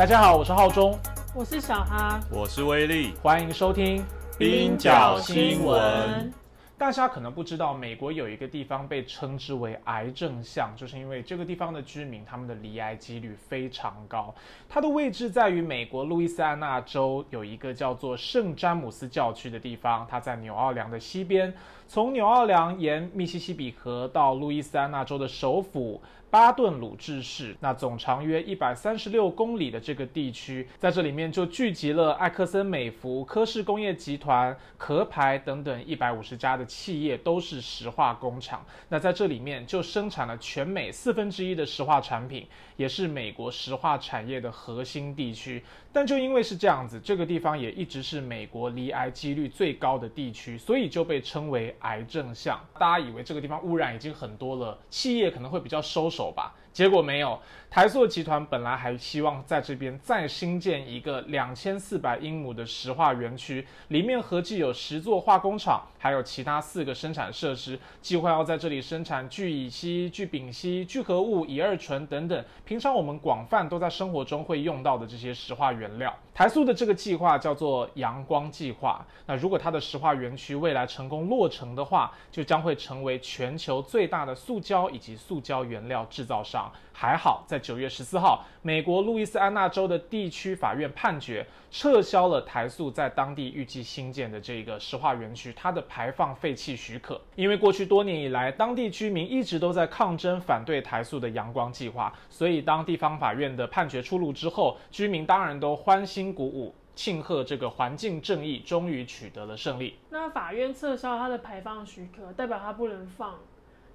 [0.00, 0.98] 大家好，我是浩中，
[1.34, 4.02] 我是小哈，我是威力，欢迎收听
[4.38, 6.32] 冰角新闻。
[6.78, 14.34] 大家可能不知道，美国有一个地方被称之为“癌症巷”，就是因为这个地方的居民他们的离癌几率非常高。
[14.70, 21.52] 它的位置在于美国路易斯安那州有一个叫做圣詹姆斯教区的地方，它在纽奥良的西边。
[21.86, 26.00] 从纽奥良沿密西西比河到路易斯安那州的首府。
[26.30, 38.64] 巴顿鲁治市，那总长约一百三十六公里的这个地区，在这里面就聚集了艾克森美孚、科氏工业集团、壳牌等等一百五十家的企业，都是石化工厂。
[38.88, 45.60] 那在这里面就生产了全美四分之一的石化产品，也是美国石化产业的核心地区。
[45.92, 52.60] 但就因为是这样子，这个地方也一直是美国离癌几率最高的地区，所以就被称为癌症巷。
[52.78, 56.54] 大家以为这个地方污染已经很多了，企业可能会比较收手走吧。
[56.72, 57.38] 结果没有，
[57.68, 76.14] 台塑集团本来还希望在这边再新建一个两千四百英亩的石化园区，里面合计有十座化工厂，还有其他四个生产设施，计划要在这里生产聚乙烯、聚丙烯、聚合物、乙二醇等等，平常我们广泛都在生活中会用到的这些石化原料。
[76.32, 79.04] 台塑的这个计划叫做阳光计划。
[79.26, 86.59] 那如果它的石化园区未来成功落成的话，就将会成为全球最大的塑胶以及塑胶原料制造商。
[86.92, 97.20] 还好，在九月十四号，美国路易斯安那州的地区法院判决撤销了台塑在当地预计新建的这个石化园区它的排放废气许可。
[97.36, 109.96] 因为过去多年以来，当地居民一直都在抗争反对台塑的阳光计划，所以当地方法院的判决出炉之后，居民当然都欢欣鼓舞，庆贺这个环境正义终于取得了胜利。
[110.10, 113.38] 那法院撤销它的排放许可，代表它不能放。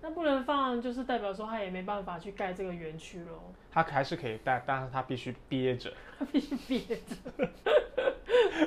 [0.08, 3.52] 那不能放，就是代表说他也没办法去盖这个园区喽。
[3.72, 7.50] 他还是可以盖，但是他必须憋着，他必须憋着，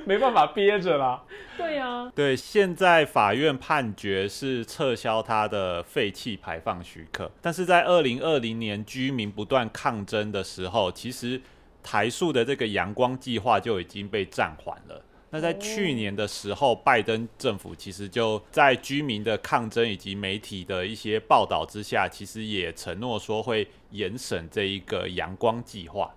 [0.05, 1.23] 没办法憋着啦。
[1.57, 11.41] 对呀，对，现在法院判决是撤销他的废气排放许可，但是在二零二零年居民不断抗争的时候，其实
[11.85, 15.05] 台塑的这个阳光计划就已经被暂缓了。
[15.31, 26.15] 那在去年的时候，拜登政府其实就在居民的抗争以及媒体的一些报道之下，其实也承诺说会严审这一个阳光计划。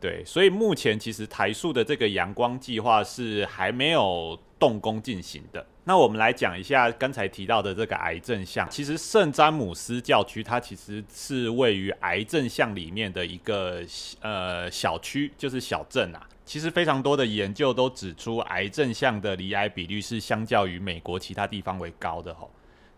[0.00, 5.64] 对，所以目前其实台塑的这个阳光计划是还没有动工进行的。
[5.88, 8.68] 那我们来讲一下刚才提到的这个癌症巷。
[8.68, 13.82] 其实圣詹姆斯教区它其实是位于癌症巷里面的一个
[14.20, 16.20] 呃小区，就是小镇啊。
[16.44, 22.50] 其实非常多的研究都指出，癌症项的离癌比率是相较于美国其他地方为高的吼。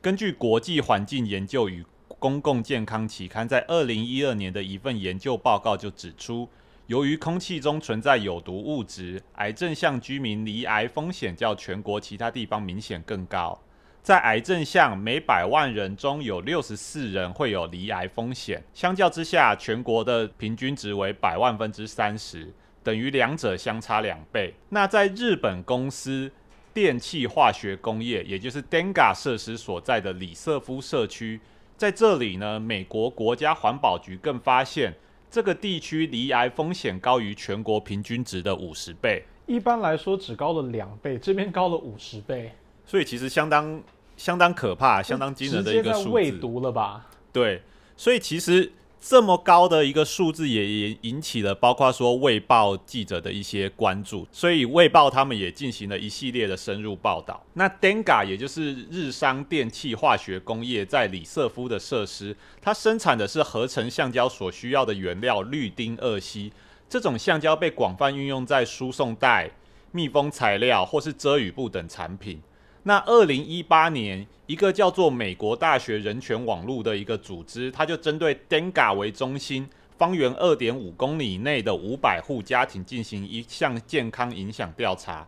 [0.03, 1.84] 根据国际环境研究与
[2.19, 6.49] 公共健康期刊在二零一二年的一份研究报告就指出，
[6.91, 13.56] 由于空气中存在有毒物质，癌症项居民离癌风险较全国其他地方明显更高。
[14.03, 22.53] 在癌症项每百万人中有六十四人会有离癌风险，相较之下，全国的平均值为百万分之三十。
[22.83, 24.53] 等于两者相差两倍。
[24.71, 26.28] 那在日本公司
[26.75, 31.41] 电气化学工业，也就是 Denga 设施所在的里瑟夫社区，
[31.77, 34.93] 在这里呢，美国国家环保局更发现
[35.30, 39.24] 这个地区罹癌风险高于全国平均值的五十倍。
[39.46, 42.52] 一般来说只高了两倍，这边高了五十倍，
[42.84, 43.82] 所以其实相当
[44.16, 46.08] 相当可怕，相当惊人的一个数字。
[46.08, 47.06] 喂毒了吧？
[47.32, 47.62] 对，
[47.96, 48.72] 所以其实。
[49.00, 57.43] 这么高的一个数字也也引起了包括说《卫报》记者的一些关注，所以《卫报》他们也进行了一系列的深入报道。
[57.55, 66.53] 那 Denga 也就是日商电气化学工业在里瑟夫的设施，它生产的是合成橡胶所需要的原料氯丁二烯，
[66.87, 69.50] 这种橡胶被广泛运用在输送带、
[69.93, 72.39] 密封材料或是遮雨布等产品。
[72.82, 79.68] 那二零一八年，一个叫做美国大学人权网络的一个组织，它就针对 Denga 为中心，
[79.98, 85.27] 方圆二点五公里内的五百户家庭进行一项健康影响调查，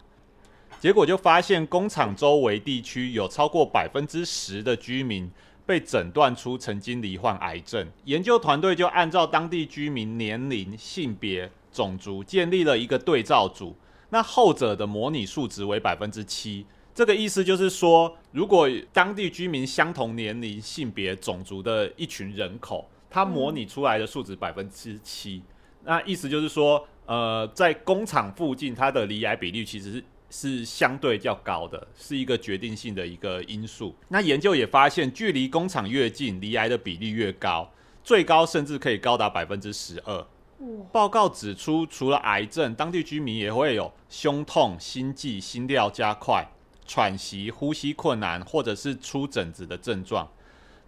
[0.80, 5.30] 结果就发现工厂周围地区有超过百分之十的居民
[5.66, 7.86] 被诊断出曾经罹患癌症。
[8.06, 13.76] 研究团队就按照当地居民年龄、性别、种族建立了一个对照组，
[14.08, 16.64] 那后者的模拟数值为百分之七。
[16.94, 25.42] 这个意思就是说，如果当地居民相同年龄、性别、种族的一群人口，它模拟出来的数值百分之七，
[25.84, 33.94] 那意思就是说，呃，在工厂附近，它的离癌比率其实是是相对较高的，是一个决定性的一个因素。
[34.08, 37.70] 那研究也发现，距离工厂越近，离癌的比例越高，
[38.02, 40.26] 最高甚至可以高达百分之十二。
[40.90, 46.48] 报告指出，除了癌症，当地居民也会有胸痛、心悸、心跳加快、
[46.86, 50.28] 喘息、呼吸困难，或者是出疹子的症状。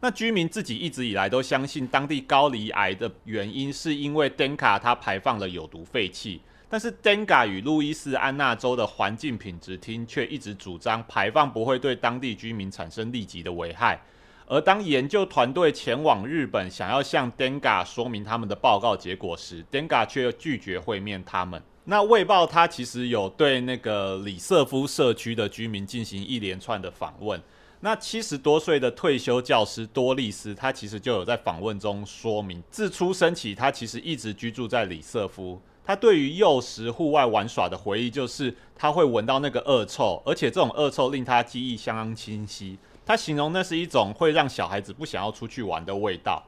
[0.01, 14.03] 那居民自己一直以来都相信，当地高离癌的原因是因为 Denka 它排放了有毒废气，但是 Denka 与路易斯安那州的环境品质厅却一直主张排放不会对当地居民产生立即的危害。
[14.47, 21.63] 而当研究团队前往日本，想要向 Denga 说明他们的报告结果时，Denga 却拒绝会面他们。
[21.87, 27.39] 那《卫报》它其实有对那个里瑟夫社区的居民进行一连串的访问。
[27.81, 35.61] 那七十多岁的退休教师多利斯，他其实就有在访问中说明，自出生起，他其实一直居住在里瑟夫。
[35.85, 42.79] 他对于幼时户外玩耍的回忆，就是他会闻到那个恶臭，而且这种恶臭令他记忆相当清晰。
[43.05, 46.43] 他形容那是一种会让小孩子不想要出去玩的味道。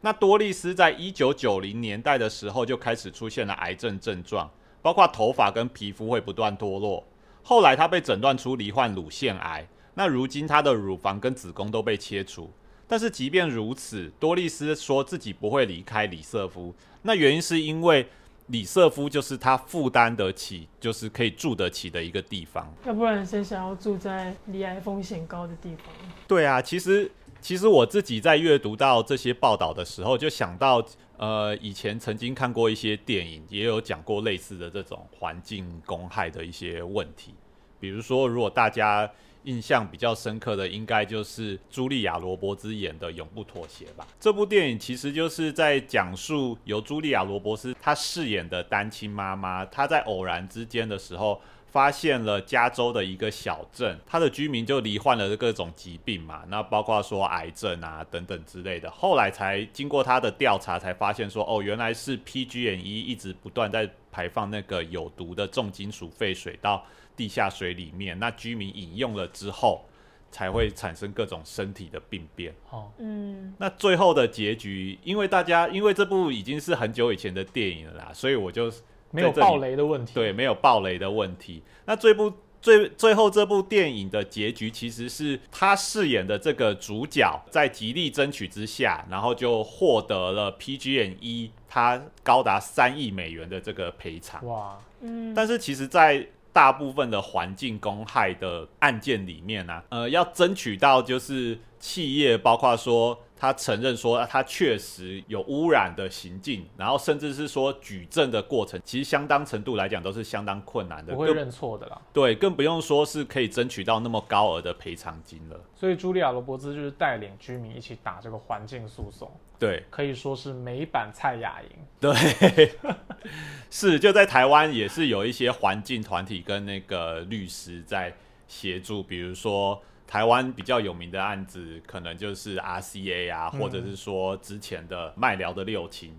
[0.00, 4.48] 那多丽丝在一九九零年代的时候就开始出现了癌症症状，
[4.88, 7.04] 包括头发跟皮肤会不断脱落。
[7.42, 9.68] 后来他被诊断出罹患乳腺癌。
[9.92, 12.50] 那如今他的乳房跟子宫都被切除，
[12.86, 16.74] 但是即便如此，多丽丝说自己不会离开李瑟夫。
[17.02, 18.08] 那原因是因为
[18.46, 22.72] 李瑟夫就是他负担得起，就是可以住得起的一个地方。
[22.86, 25.92] 要不然谁想要住在离癌风险高的地方？
[26.26, 30.84] 对啊，其实其实我自己在阅读到这些报道的时候，就想到
[31.16, 37.34] 呃，以前曾经看过一些电影，也有讲过类似的这种环境公害的一些问题，
[37.78, 39.10] 比如说如果大家。
[39.44, 44.06] 印象比较深刻的，应该就是茱莉亚·罗伯兹演的《永不妥协》吧。
[44.20, 51.40] 这部电影其实就是在讲述由茱莉亚·罗伯斯她饰演的单亲妈妈，她在偶然之间的时候，
[51.70, 58.90] 发现了加州的一个小镇，它的居民就罹患了各种疾病嘛，那包括说癌症啊等等之类的。
[58.90, 66.84] 后来才经过他的调查，才发现说，哦，原来是 PG&E 一直不断在排放那个有毒的重金属废水到。
[67.18, 69.84] 地下水里面，那居民饮用了之后，
[70.30, 72.54] 才会产生各种身体的病变。
[72.70, 78.72] 哦，嗯，那最后的结局，因为大家因为这部已经是很久以前的电影了啦，所以我就
[79.10, 80.12] 没有爆雷的问题。
[80.14, 81.62] 对，没有爆雷的问题。
[81.86, 94.44] 那这部最最后这部电影的结局，其实是他饰演的这个主角在极力争取之下，然后就获得了 PG&E 他高达三亿美元的这个赔偿。
[94.46, 112.00] 哇，嗯，但是其实，在大部分的环境公害的案件里面呢，呃，要争取到就是企业，包括说他承认说他确实有污染的行径，然后甚至是说举证的过程，其实相当程度来讲都是相当困难的，不会认错的啦。
[112.12, 115.60] 对，更不用说是可以争取到那么高额的赔偿金了。
[115.74, 121.76] 所以，茱莉亚·罗伯兹就是带领居民一起打这个环境诉讼，对，可以说是美版蔡雅莹。
[122.00, 122.72] 对，
[123.70, 128.12] 是就在台湾也是有一些环境团体跟那个律师在
[128.48, 136.18] 协助，比如说台湾比较有名的案子，可能就是 RCA 啊，或者是说之前的麦寮的六轻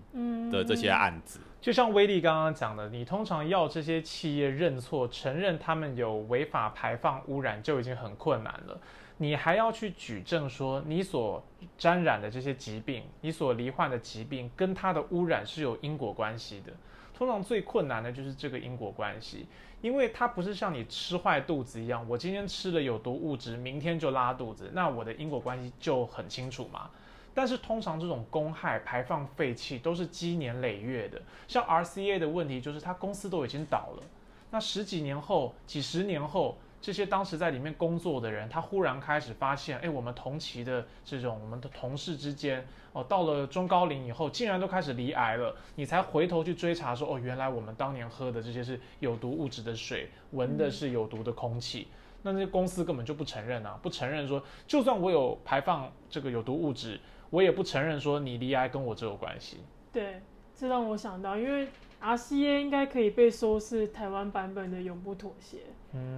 [0.52, 1.40] 的这些案子。
[1.60, 8.80] 就像威利刚刚讲的，你通常要这些企业认错、承认他们有违法排放污染，就已经很困难了。
[9.16, 11.44] 你还要去举证说你所
[11.76, 16.72] 沾染的这些疾病，你所罹患的疾病跟它的污染是有因果关系的。
[17.20, 19.44] 通常最困难的就是这个因果关系，
[19.82, 26.88] 因为它不是像你吃坏肚子一样，我今天吃了有毒物质，明天就拉肚子，那我的因果关系就很清楚嘛。
[27.34, 34.02] 但是通常这种公害排放废气都是积年累月的，像 RCA 的问题就是它公司都已经倒了，
[34.50, 36.56] 那十几年后、几十年后。
[36.80, 45.54] 这些当时在里面工作的人，他忽然开始发现，哎，我们同期的这种我们的同事之间，哦，到了中高龄以后，竟然都开始离癌了。
[45.74, 51.88] 你才回头去追查说，哦，原来我们当年喝的这些是有毒物质的水，闻的是有毒的空气。
[52.22, 56.98] 那那些公司根本就不承认啊，不承认说，就算我有排放这个有毒物质，
[57.30, 59.58] 我也不承认说你离癌跟我这有关系。
[59.92, 60.20] 对，
[60.54, 61.68] 这让我想到，因为
[62.00, 65.58] RCA 应该可以被说是台湾版本的永不妥协。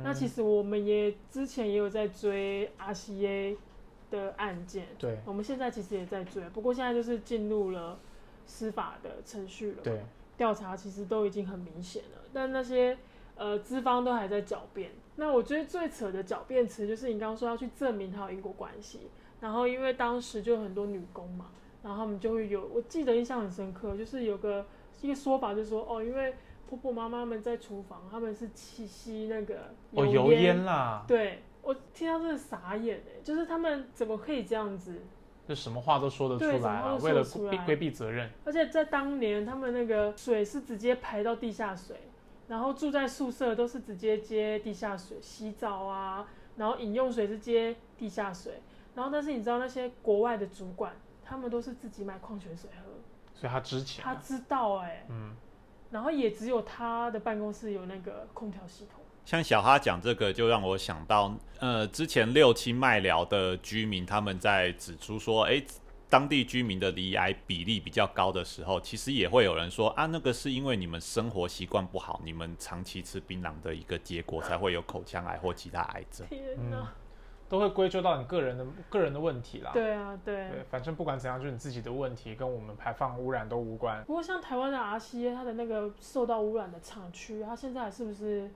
[0.05, 3.57] 那其实我们也之前也有在追 RCA
[4.11, 7.99] 的案件，对，我们现在其实也在追，不过现在就是进入了
[8.45, 10.03] 司法的程序了，对，
[10.37, 12.99] 调查其实都已经很明显了，但那些
[13.35, 14.91] 呃资方都还在狡辩。
[15.17, 19.01] 那我觉得最扯的狡辩词就是你刚刚说要去证明它有因果关系，
[19.41, 21.51] 然后因为当时就很多女工嘛，
[21.83, 24.67] 然后他们就会有，我记得印象很深刻，就是有个
[25.02, 26.35] 一个说法就是说，哦，因为。
[26.73, 31.04] 婆婆妈妈们在厨房，他们是气息那个哦油烟啦。
[31.06, 35.02] 对我听到真的傻眼哎，就是他们怎么可以这样子？
[35.47, 38.30] 就什么话都说得出来啊，为了得出来规规避责任。
[38.47, 41.94] 而且在当年，他们那个水是直接排到地下水，
[42.49, 48.62] 然后住在宿舍都是直接接地下水洗澡啊，然后饮用水是接地下水，
[48.94, 52.91] 然后但是你知道那些国外的主管，他们都是自己买矿泉水喝，
[53.42, 55.34] 所以他之前他知道哎、嗯，
[55.90, 59.02] 然后也只有他的办公室有那个空调系统。
[59.25, 65.64] 像小哈讲这个，就让我想到，呃，之前六期麦寮的居民他们在指出说，诶，
[66.08, 76.25] 当地居民的离癌比例比较高的时候，其实也会有人说啊，那个是因为你们生活习惯不好，你们长期吃槟榔的一个结果，才会有口腔癌或其他癌症。
[76.28, 76.92] 天嗯哪！
[77.52, 79.73] 都会归咎到你个人的个人的问题啦。
[79.75, 80.49] 对啊，对。
[80.49, 84.02] 对，反正不管怎样，就是你自己的问题，跟我们排放污染都无关。
[84.04, 88.50] 不过像台湾的 RCA，它的那个受到污染的厂区，它现在是不是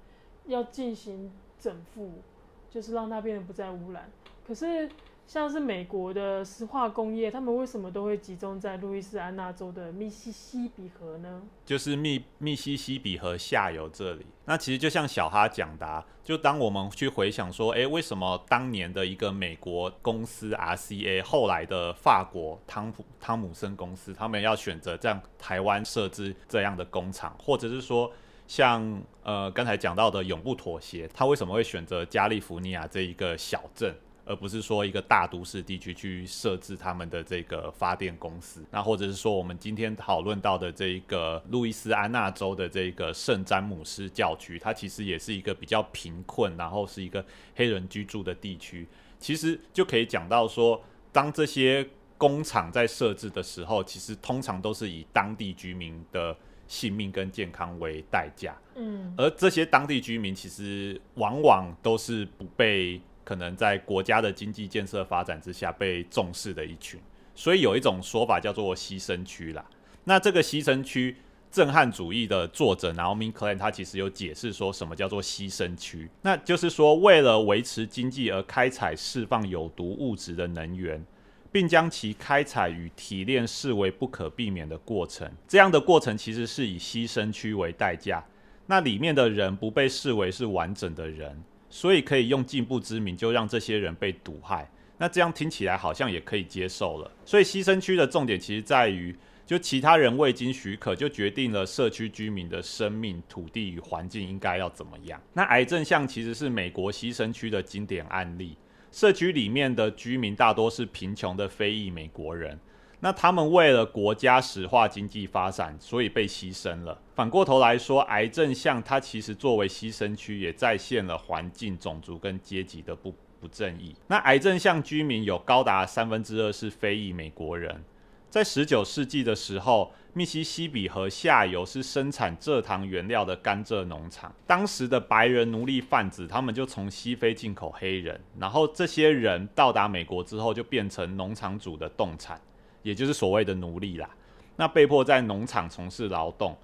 [0.46, 2.22] 要进行整复，
[2.70, 4.10] 就是让它变得不再污染？
[4.46, 4.88] 可是
[5.26, 11.42] 像是美国的石化工业，他们为什么都会集中在路易斯安那州的密西西比河呢？
[11.64, 14.24] 就是密密西西比河下游这里。
[14.44, 28.12] 那其实就像小哈讲的、啊，就当我们去回想说，诶，为什么当年的一个美国公司 RCA，后来的法国汤普汤姆森公司，他们要选择在台湾设置这样的工厂，或者是说。
[28.48, 33.92] 像呃刚才讲到的永不妥协，他为什么会选择加利福尼亚这一个小镇？
[34.26, 48.86] 而不是说一个大都市地区去设置他们的这个发电公司，那或者是说我们今天讨论到的这一个路易斯安那州的这个圣詹姆斯教区，它其实也是一个比较贫困，然后是一个黑人居住的地区。
[49.18, 58.56] 其实就可以讲到说，当这些工厂在设置的时候，其实通常都是以当地居民的性命跟健康为代价。
[58.74, 66.98] 嗯，而这些当地居民其实往往都是不被可能在国家的经济建设发展之下被重视的一群，
[67.34, 69.62] 所以有一种说法叫做牺牲区啦。
[70.04, 71.16] 那这个牺牲区，
[71.50, 81.04] 震撼主义的作者 Naomi Klein 他其实有解释说什么叫做牺牲区，那就是说为了维持经济而开采释放有毒物质的能源。
[81.52, 88.22] 并将其开采与提炼视为不可避免的过程，这样的过程其实是以牺牲区为代价，
[88.66, 94.70] 那里面的人不被视为是完整的人，所以可以用进步之名就让这些人被毒害。
[94.98, 97.10] 那这样听起来好像也可以接受了。
[97.24, 105.20] 所以牺牲区的重点其实在于，就其他人未经许可就决定了社区居民的生命、土地与环境应该要怎么样。
[105.34, 108.56] 那癌症像其实是美国牺牲区的经典案例。
[108.90, 112.58] 社区里面的居民大多是贫穷的非裔美国人，
[113.00, 117.00] 那他们为了国家石化经济发展，所以被牺牲了。
[117.14, 123.94] 反过头来说，癌症像它其实作为牺牲区，也再现了环境、种族跟阶级的不不正义。
[124.08, 127.84] 那癌症像居民有高达三分之二是非裔美国人，
[128.30, 129.92] 在十九世纪的时候。
[130.16, 134.34] 密西西比河下游是生产蔗糖原料的甘蔗农场。
[134.46, 142.40] 当时的白人奴隶贩子，他们就从西非进口黑人，然后这些人到达美国之后，就变成农场主的动产，
[142.86, 144.08] 也就是所谓的奴隶啦。
[144.54, 146.56] 那被迫在农场从事劳动，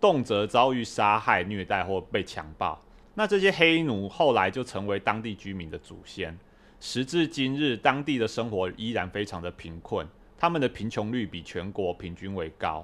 [0.00, 2.80] 动辄遭遇杀害、虐待或被强暴。
[3.12, 6.34] 那这些黑奴后来就成为当地居民的祖先。
[6.80, 12.82] 时至今日，当地的生活依然非常的贫困，他们的贫穷率比全国平均为高。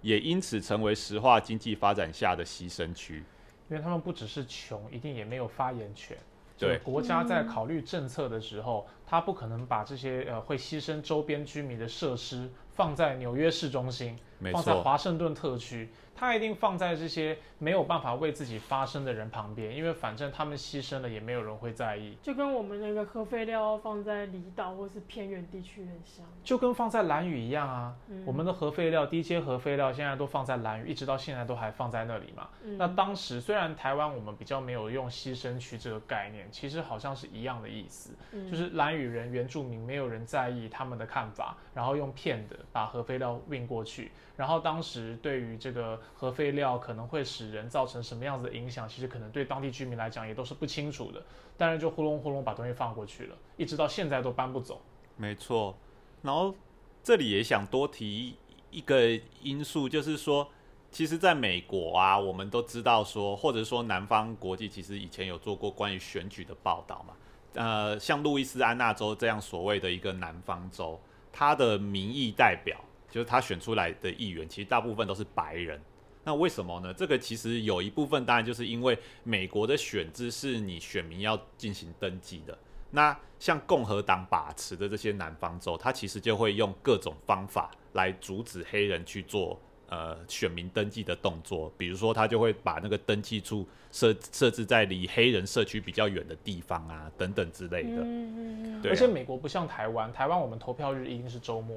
[0.00, 3.22] 也因此成为石化经济发展下的牺牲区，
[3.68, 6.16] 因为他们不只是穷，一定也没有发言权。
[6.58, 14.16] 对，国家在考虑政策的时候，他不可能把这些呃会牺牲周边居民的设施放在纽约市中心，
[14.52, 22.16] 放在华盛顿特区，他一定放在这些没有办法为自己发声的人旁边，因为反正他们牺牲了也没有人会在意。
[22.22, 27.96] 就跟我们那个核废料放在离岛或是偏远地区很像，就跟放在蓝屿一样啊。
[28.08, 32.48] 嗯、我们的核废料低阶核废料现在都放在蓝屿，一直到现在都还放在那里嘛。
[32.62, 51.22] 嗯、那当时虽然台湾我们比较没有用牺牲区这个概念，其实好像是一样的意思，嗯、就是蓝屿人原住民没有人在意他们的看法，然后用骗的把核废料运过去，然后当时对于这个核废料可能会使人造成什么样子的影响，其实可能对当地居民来讲也都是不清楚的，
[51.56, 54.80] 当然就呼隆呼隆把东西放过去了，一直到现在都搬不走。
[55.16, 55.76] 没错，
[56.22, 56.54] 然后
[57.02, 58.36] 这里也想多提
[58.70, 60.48] 一个因素，就是说，
[60.90, 67.14] 其实在美国啊，我们都知道说，或者说南方国际其实以前有做过关于选举的报道嘛，
[67.54, 71.00] 呃，像路易斯安那州这样所谓的一个南方州，
[71.32, 72.80] 它的民意代表
[73.10, 75.80] 就是他选出来的议员，其实大部分都是白人。
[76.22, 76.92] 那为什么呢？
[76.92, 82.56] 这个其实有一部分当然就是因为美国的选制是你选民要进行登记的。
[82.90, 89.58] 那像共和党把持的这些南方州，它其实就会用各种方法来阻止黑人去做
[89.90, 97.96] 呃选民登记的动作，比如说他就会把那个登记处设设置在离黑人社区比较远的地方啊，等等之类的。
[97.96, 101.76] 嗯嗯嗯，对啊而且美国不像台湾，台湾我们投票日一定是周末，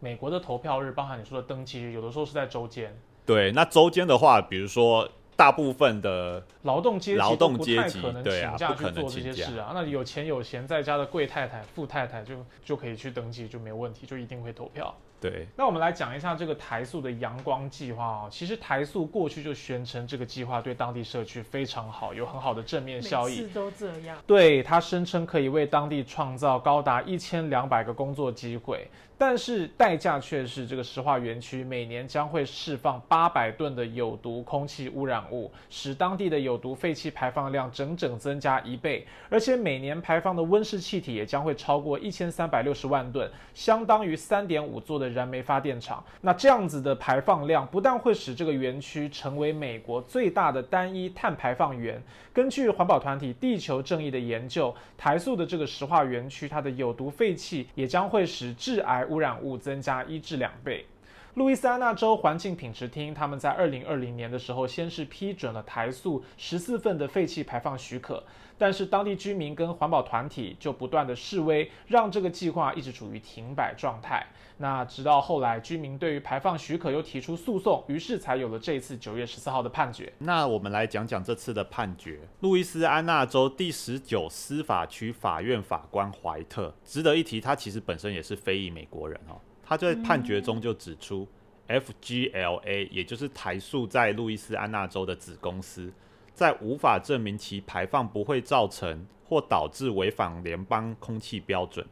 [0.00, 2.92] 美国的投票日包含你说的登记日，有的时候是在周间。
[3.24, 9.72] 对，那周间的话，比如说大部分的劳动阶级劳动阶级太可能对啊请假不可能去做这些事啊。
[9.74, 14.94] 那有钱有闲在家的贵太太、富太太就就可以去登记，就没有问题，就一定会投票。
[15.22, 18.28] 对那我们来讲一下这个台塑的阳光计划啊。
[18.28, 23.46] 其实台塑过去就宣称这个计划对当地社区非常好，有很好的正面效益每。
[23.46, 24.18] 次都这样。
[24.26, 28.88] 对他声称可以为当地创造高达一千两百个工作机会，
[29.24, 46.04] 但是代价却是这个石化园区每年将会释放八百吨的有毒空气污染物，使当地的有毒废气排放量整整增加一倍，而且每年排放的温室气体也将会超过一千三百六十万吨，相当于三点五座的燃煤发电厂。
[46.20, 52.02] 那这样子的排放量不但会使这个园区成为美国最大的单一碳排放源，
[52.32, 60.86] 根据环保团体地球正义的研究，台塑的这个石化园区，它的有毒废气也将会使致癌污染物增加一至两倍。
[61.34, 68.22] 路易斯安那州环境品质厅，他们在二零二零年的时候，先是批准了台塑十四份的废气排放许可，
[68.58, 74.26] 但是当地居民跟环保团体就不断的示威，让这个计划一直处于停摆状态。
[74.58, 80.12] 那直到后来，居民对于排放许可又提出诉讼，于是才有了这次九月十四号的判决。
[80.18, 82.20] 那我们来讲讲这次的判决。
[82.40, 89.40] 路易斯安那州第十九司法区法院法官怀特，值得一提，他其实本身也是非裔美国人哦。
[89.62, 91.26] 他在判决中就指出
[91.68, 95.92] ，FGLA 也就是台塑在路易斯安那州的子公司，
[96.34, 101.86] 在无法证明其排放不会造成或导致违反联邦空气标准。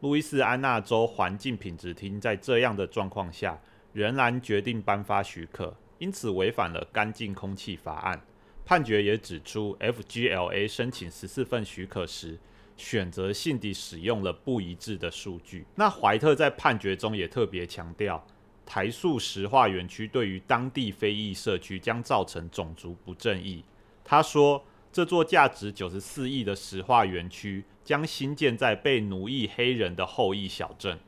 [0.00, 3.58] 路易斯安那州环境品质厅在这样的状况下，
[3.92, 8.20] 仍然决定颁发许可，因此违反了干净空气法案。
[8.64, 12.38] 判决也指出，FGLA 申请十四份许可时，
[12.76, 15.66] 选择性地使用了不一致的数据。
[15.74, 18.24] 那怀特在判决中也特别强调，
[18.64, 23.64] 台塑石化园区对于当地非裔社区将造成种族不正义。
[24.04, 30.98] 他说，这座价值九十四亿的石化园区将新建在被奴役黑人的后裔小镇。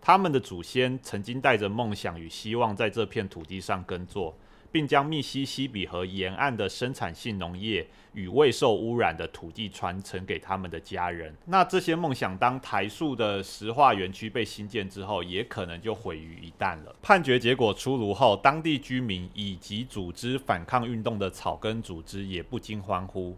[0.00, 4.36] 他们的祖先曾经带着梦想与希望在这片土地上耕作，
[4.74, 11.32] 并将密西西比河沿岸的生产性农业与未受污染的土地传承给他们的家人。
[11.44, 16.92] 那这些梦想，当台塑的石化园区被新建之后，也可能就毁于一旦了。
[17.00, 23.36] 判决结果出炉后，当地居民以及组织反抗运动的草根组织也不禁欢呼。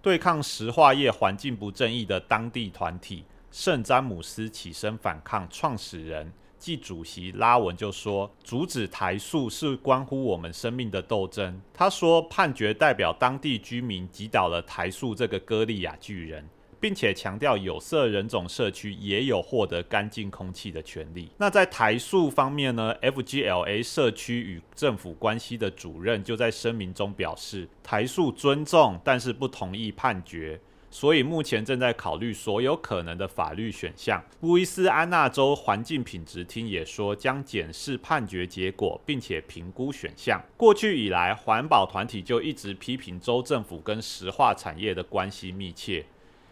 [0.00, 16.48] 对抗石化业环境不正义的当地团体圣詹姆斯起身反抗，创始人暨主席拉文就说：“阻止台塑是关乎我们生命的斗争。”他说，判决代表当地居民击倒了台塑这个歌利亚巨人，
[16.80, 21.30] 并且强调有色人种社区也有获得干净空气的权利。
[21.38, 30.60] 那在台塑方面呢？FGLA 社区与政府关系的主任就在声明中表示，台塑尊重，但是不同意判决。
[30.90, 34.22] 所以目前正在考虑所有可能的法律选项。
[34.40, 40.42] 路易斯安那州环境品质厅也说将检视判决结果，并且评估选项。
[40.56, 46.04] 过去以来，环保团体就一直批评州政府跟石化产业的关系密切，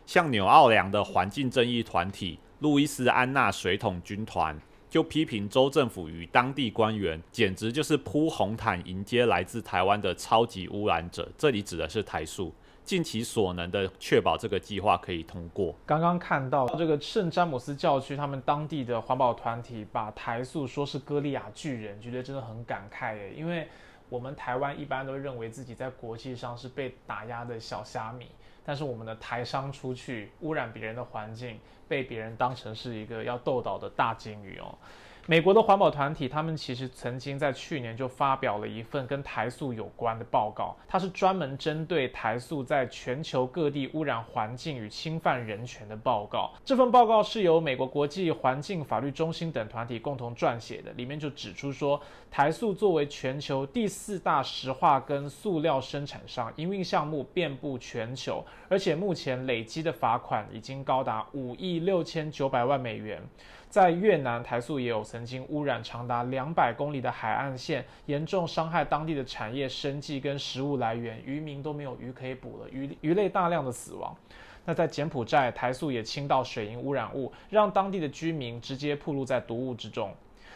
[0.05, 4.59] 像纽奥良的环境正义团体路易斯安那水桶军团。
[4.89, 12.55] 就批评州政府与当地官员简直就是铺红毯迎接来自台湾的超级污染者，这里指的是台塑。
[12.87, 15.75] 尽其所能的确保这个计划可以通过。
[15.85, 23.35] 刚刚看到这个圣詹姆斯教区，他们当地的环保团体把台塑说是歌利亚巨人，觉得真的很感慨耶。
[23.35, 23.67] 因为
[24.09, 28.29] 我们台湾一般都认为自己在国际上是被打压的小虾米，
[28.65, 34.79] 但是我们的台商出去污染别人的环境，被别人当成是一个要斗倒的大鲸鱼哦。
[35.29, 46.53] 美国的环保团体，他们其实曾经在去年就发表了一份跟台塑有关的报告，它是专门针对台塑在全球各地污染环境与侵犯人权的报告。
[46.65, 63.21] 这份报告是由美国国际环境法律中心等团体共同撰写的，里面就指出说，台塑作为全球第四大石化跟塑料生产商，营运项目遍布全球，而且目前累积的罚款已经高达五亿六千九百万美元。
[63.69, 74.17] 在越南，台塑也有曾经污染长达两百公里的海岸线，严重伤害当地的产业生计跟食物来源，渔民都没有鱼可以捕了，鱼鱼类大量的死亡。
[74.65, 80.13] 那在柬埔寨，台塑也倾倒水银污染物，让当地的居民直接暴露在毒物之中。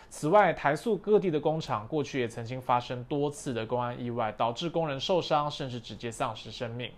[0.09, 6.91] 此外，台塑各地的工厂过去也曾经发生多次的公安意外，导致工人受伤，甚至直接丧失生命。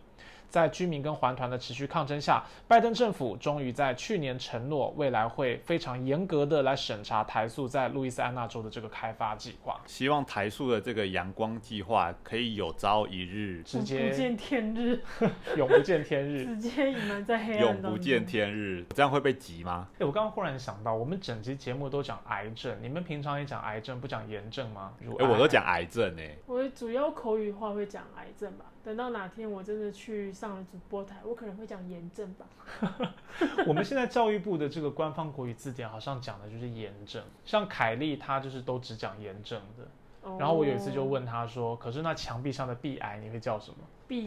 [0.52, 9.80] 在居民跟环团的持续抗争下，拜登政府终于在去年承诺，未来会非常严格的来审查台塑在路易斯安那州的这个开发计划。
[9.86, 15.00] 希望台塑的这个阳光计划可以有朝一日直接不见天日，
[15.56, 19.88] 永不见天日， 直接隐瞒在黑暗永不见天日，这样会被急吗？
[19.98, 24.92] 哎，我刚刚忽然想到，我们整集节目都讲癌症，你们平常也讲癌症，不讲炎症吗？
[25.18, 28.66] 哎，我都讲癌症哎，我主要口语化会讲癌症吧。
[28.84, 32.46] 等到哪天我真的去上了主播台，我可能会讲炎症吧。
[33.66, 39.86] 我们现在教育部的这个官方国语字典好像讲的就是炎症，像凯丽她就是都只讲炎症的。
[40.38, 43.76] 然后我有一次就问他说：“可是那墙壁上的壁癌你会叫什么？”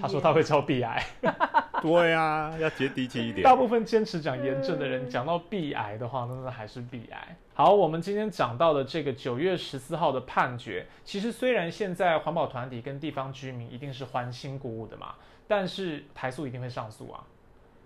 [0.02, 1.04] 他说他会叫壁癌。
[1.82, 3.44] 对啊，要接地气一点。
[3.44, 7.38] 大部分坚持讲炎症的人，讲到壁癌的话，那那还是壁癌。
[7.54, 15.16] 好，我们今天讲到的这个九月十四号的判决，其实虽然现在环保团体跟地方居民一定是欢欣鼓舞的嘛，
[15.48, 17.24] 但是台塑一定会上诉啊，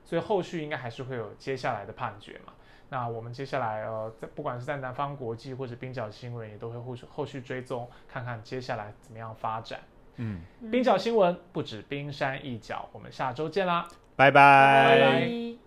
[0.06, 2.54] 所以后续应该还是会有接下来的判决嘛。
[2.90, 9.80] 那我们接下来呃，在不管是在南方国际或者冰角新闻，也都会后续后续追踪，看看接下来怎么样发展。
[10.16, 15.60] 嗯，冰角新闻不止冰山一角，我们下周见啦，拜拜。